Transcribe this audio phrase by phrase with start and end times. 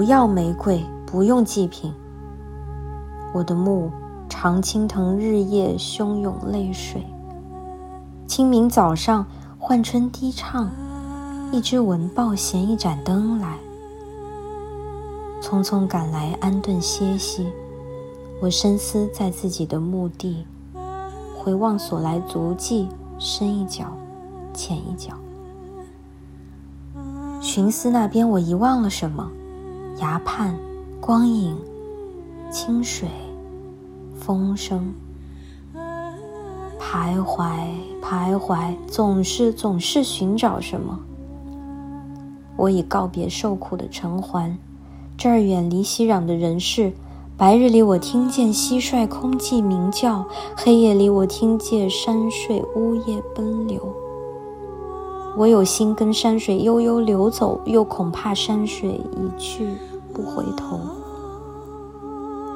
[0.00, 1.92] 不要玫瑰，不用祭品。
[3.34, 3.90] 我的墓
[4.30, 7.04] 常青藤日夜汹涌泪水。
[8.26, 9.26] 清明早上
[9.58, 10.70] 唤春低唱，
[11.52, 13.58] 一只蚊报衔一盏灯来。
[15.42, 17.46] 匆匆赶来安顿歇息，
[18.40, 20.46] 我深思在自己的墓地，
[21.36, 23.92] 回望所来足迹，深一脚，
[24.54, 25.12] 浅一脚。
[27.42, 29.30] 寻思那边我遗忘了什么？
[30.00, 30.54] 崖畔，
[31.00, 31.54] 光影。
[32.50, 33.06] 清水，
[34.18, 34.92] 风声，
[36.80, 37.68] 徘徊，
[38.02, 40.98] 徘徊，总是，总是寻找什么。
[42.56, 44.58] 我已告别受苦的尘寰，
[45.16, 46.92] 这儿远离熙攘的人世。
[47.36, 50.24] 白日里，我听见蟋蟀空寂鸣叫；
[50.56, 53.80] 黑夜里，我听见山水呜咽奔流。
[55.36, 59.68] 我有心跟山水悠悠流走，又恐怕山水一去
[60.12, 60.80] 不回头。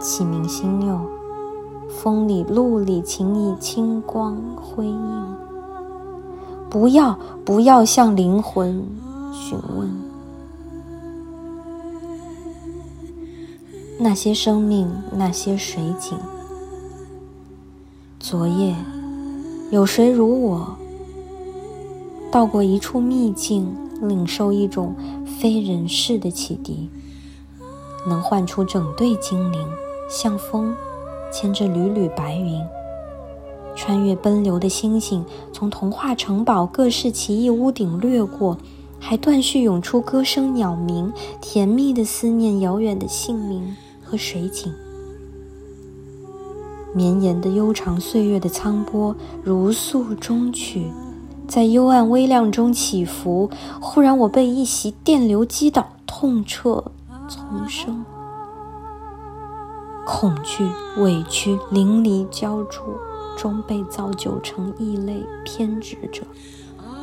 [0.00, 0.98] 启明星佑，
[1.88, 5.36] 风里露里，请以清光辉映。
[6.68, 8.84] 不要，不要向灵魂
[9.32, 9.90] 询问。
[13.98, 16.18] 那些生命，那些水景。
[18.20, 18.74] 昨夜，
[19.70, 20.76] 有谁如我，
[22.30, 24.94] 到过一处秘境，领受一种
[25.24, 26.90] 非人世的启迪，
[28.06, 29.66] 能唤出整队精灵。
[30.08, 30.72] 像风，
[31.32, 32.64] 牵着缕缕白云，
[33.74, 38.56] 穿越奔流的星星，从童话城堡各式奇异屋顶掠过，
[39.00, 44.72] 还断续涌出歌声鸟鸣，甜蜜的思念遥远的姓名和水景。
[46.94, 50.86] 绵延的悠长岁月的苍波如诉终曲，
[51.48, 53.50] 在幽暗微亮中起伏。
[53.80, 56.92] 忽然，我被一袭电流击倒，痛彻
[57.28, 58.04] 丛生。
[60.06, 62.80] 恐惧、委屈淋漓交织，
[63.36, 66.22] 终被造就成异类偏执者，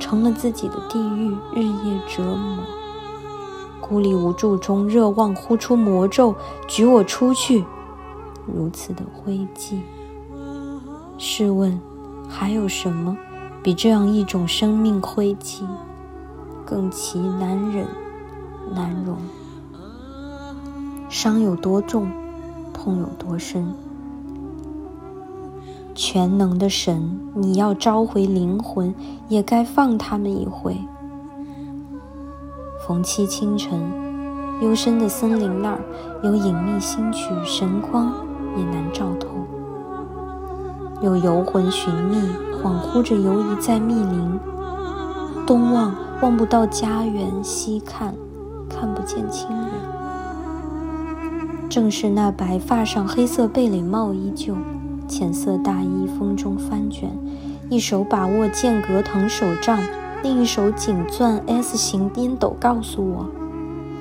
[0.00, 2.58] 成了自己的地狱，日夜折磨。
[3.80, 6.34] 孤立无助中，热望呼出魔咒，
[6.66, 7.64] 举我出去。
[8.46, 9.80] 如此的灰烬，
[11.18, 11.80] 试问，
[12.28, 13.16] 还有什么
[13.62, 15.62] 比这样一种生命灰烬
[16.66, 17.86] 更其难忍
[18.74, 19.16] 难容？
[21.08, 22.06] 伤有多重？
[22.74, 23.74] 痛有多深？
[25.94, 28.94] 全能的神，你要召回灵魂，
[29.28, 30.76] 也该放他们一回。
[32.86, 33.80] 逢七清晨，
[34.60, 35.80] 幽深的森林那儿
[36.22, 38.12] 有隐秘星曲，神光
[38.56, 39.28] 也难照透。
[41.00, 42.16] 有游魂寻觅，
[42.62, 44.38] 恍惚着游移在密林。
[45.46, 48.14] 东望望不到家园，西看
[48.68, 49.68] 看不见亲人。
[51.78, 54.52] 正是那白发上黑色贝雷帽依旧，
[55.06, 57.08] 浅色大衣风中翻卷，
[57.70, 59.78] 一手把握剑阁藤手杖，
[60.20, 63.26] 另一手紧攥 S 型烟斗，告诉我：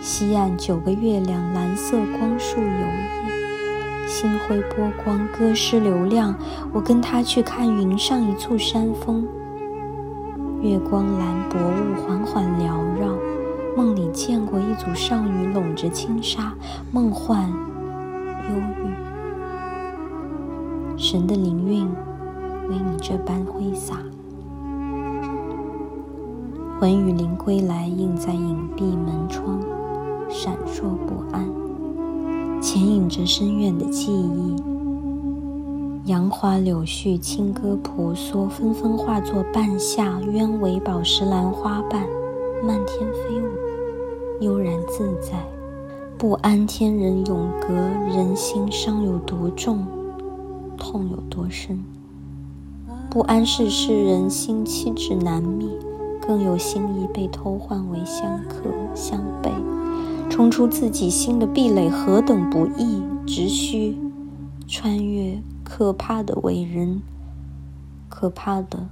[0.00, 6.34] 西岸九个月亮，蓝色光束游曳，星辉波光，歌诗流亮。
[6.72, 9.28] 我跟他去看云上一簇山峰，
[10.62, 13.27] 月光蓝薄雾缓缓缭绕。
[13.78, 16.52] 梦里见过一组少女拢着轻纱，
[16.90, 18.82] 梦幻忧郁。
[20.98, 21.88] 神的灵韵，
[22.68, 23.94] 为你这般挥洒。
[26.80, 29.60] 魂与灵归来，映在隐蔽门窗，
[30.28, 31.48] 闪烁不安，
[32.60, 34.56] 牵引着深远的记忆。
[36.06, 42.02] 杨花柳絮，轻歌婆娑，纷纷化作半夏鸢尾宝石兰花瓣，
[42.66, 43.67] 漫天飞舞。
[44.40, 45.44] 悠然自在，
[46.16, 49.84] 不安天人永隔，人心伤有多重，
[50.76, 51.82] 痛有多深？
[53.10, 55.68] 不安世事人心气质难觅，
[56.20, 59.50] 更有心意被偷换为相克相背，
[60.30, 63.98] 冲出自己心的壁垒何等不易，只需
[64.68, 67.02] 穿越可怕的伟人，
[68.08, 68.88] 可怕的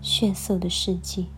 [0.00, 1.28] 血色的世纪。